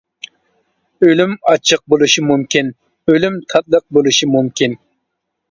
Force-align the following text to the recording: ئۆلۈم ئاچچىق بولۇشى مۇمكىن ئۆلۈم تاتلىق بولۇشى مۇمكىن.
ئۆلۈم 1.07 1.35
ئاچچىق 1.51 1.83
بولۇشى 1.95 2.23
مۇمكىن 2.31 2.73
ئۆلۈم 3.13 3.39
تاتلىق 3.55 3.87
بولۇشى 4.01 4.31
مۇمكىن. 4.39 4.77